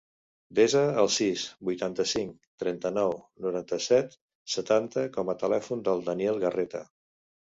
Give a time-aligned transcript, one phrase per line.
[0.59, 2.31] Desa el sis, vuitanta-cinc,
[2.63, 3.13] trenta-nou,
[3.45, 4.17] noranta-set,
[4.55, 6.83] setanta com a telèfon del Daniel Garreta.